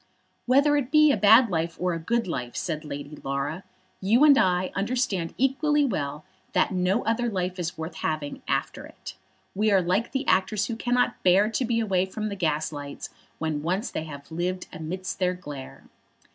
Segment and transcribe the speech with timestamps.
[0.47, 3.63] "Whether it be a bad life or a good life," said Lady Laura,
[4.01, 9.13] "you and I understand equally well that no other life is worth having after it.
[9.53, 13.61] We are like the actors, who cannot bear to be away from the gaslights when
[13.61, 15.83] once they have lived amidst their glare."